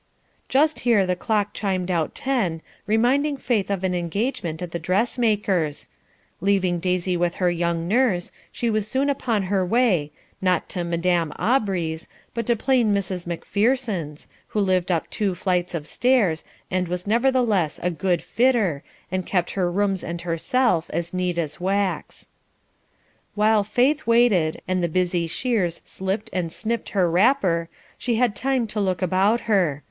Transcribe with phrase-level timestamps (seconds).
[0.49, 5.89] Just here the clock chimed out ten, reminding Faith of an engagement at the dressmaker's.
[6.39, 10.11] Leaving Daisy with her young nurse, she was soon on her way,
[10.41, 13.27] not to "Madame Aubrey's," but to plain Mrs.
[13.27, 18.81] Macpherson's, who lived up two flights of stairs, and was nevertheless "a good fitter,"
[19.11, 22.27] and kept her rooms and herself as neat as wax.
[23.35, 28.65] While Faith waited, and the busy shears slipped and snipped her wrapper, she had time
[28.65, 29.79] to look about her.